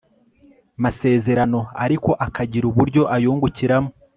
masezerano 0.83 1.59
ariko 1.85 2.09
akagira 2.25 2.65
uburyo 2.67 3.01
ayungukiramo 3.15 3.89